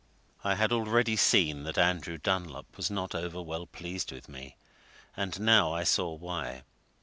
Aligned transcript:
I 0.43 0.55
had 0.55 0.71
already 0.71 1.15
seen 1.15 1.61
that 1.65 1.77
Andrew 1.77 2.17
Dunlop 2.17 2.75
was 2.75 2.89
not 2.89 3.13
over 3.13 3.39
well 3.39 3.67
pleased 3.67 4.11
with 4.11 4.27
me 4.27 4.55
and 5.15 5.39
now 5.39 5.73
I 5.73 5.83
saw 5.83 6.11
why. 6.11 6.63